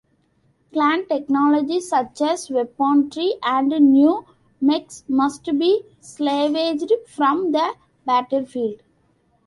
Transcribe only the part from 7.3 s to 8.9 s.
the battlefield.